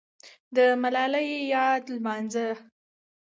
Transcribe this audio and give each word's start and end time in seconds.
د 0.55 0.57
ملالۍ 0.81 1.29
یاد 1.53 1.83
لمانځه. 1.93 2.47